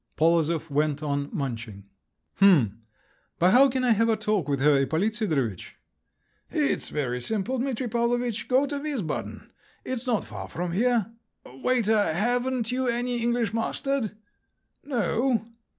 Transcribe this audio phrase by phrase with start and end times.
[0.15, 1.83] Polozov went on munching.
[2.39, 2.81] "H'm….
[3.37, 5.75] But how can I have a talk with her, Ippolit Sidorovitch?"
[6.49, 8.47] "It's very simple, Dimitri Pavlovitch.
[8.47, 9.51] Go to Wiesbaden.
[9.85, 11.11] It's not far from here.
[11.45, 14.13] Waiter, haven't you any English mustard?
[14.83, 15.45] No?